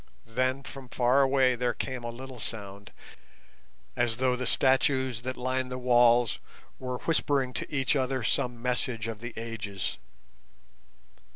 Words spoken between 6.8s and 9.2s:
whispering to each other some message of